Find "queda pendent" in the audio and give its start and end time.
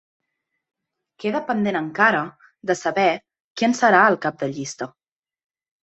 1.23-1.77